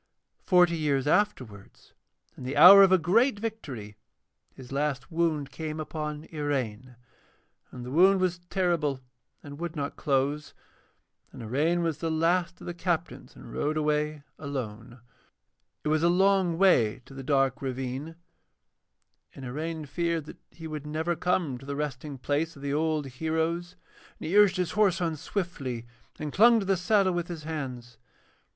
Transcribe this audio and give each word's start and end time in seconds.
Forty 0.47 0.75
years 0.77 1.05
afterwards, 1.05 1.93
in 2.35 2.41
the 2.43 2.57
hour 2.57 2.81
of 2.81 2.91
a 2.91 2.97
great 2.97 3.37
victory, 3.37 3.97
his 4.55 4.71
last 4.71 5.11
wound 5.11 5.51
came 5.51 5.79
upon 5.79 6.23
Iraine, 6.33 6.95
and 7.69 7.85
the 7.85 7.91
wound 7.91 8.19
was 8.19 8.39
terrible 8.49 8.99
and 9.43 9.59
would 9.59 9.75
not 9.75 9.97
close. 9.97 10.55
And 11.31 11.43
Iraine 11.43 11.83
was 11.83 11.99
the 11.99 12.09
last 12.09 12.59
of 12.59 12.65
the 12.65 12.73
captains, 12.73 13.35
and 13.35 13.53
rode 13.53 13.77
away 13.77 14.23
alone. 14.39 15.01
It 15.83 15.89
was 15.89 16.01
a 16.01 16.09
long 16.09 16.57
way 16.57 17.03
to 17.05 17.13
the 17.13 17.21
dark 17.21 17.61
ravine, 17.61 18.15
and 19.35 19.45
Iraine 19.45 19.85
feared 19.85 20.25
that 20.25 20.39
he 20.49 20.65
would 20.65 20.87
never 20.87 21.15
come 21.15 21.59
to 21.59 21.65
the 21.67 21.75
resting 21.75 22.17
place 22.17 22.55
of 22.55 22.63
the 22.63 22.73
old 22.73 23.05
heroes, 23.05 23.75
and 24.17 24.27
he 24.27 24.35
urged 24.35 24.57
his 24.57 24.71
horse 24.71 24.99
on 24.99 25.15
swiftly, 25.15 25.85
and 26.17 26.33
clung 26.33 26.59
to 26.59 26.65
the 26.65 26.75
saddle 26.75 27.13
with 27.13 27.27
his 27.27 27.43
hands. 27.43 27.99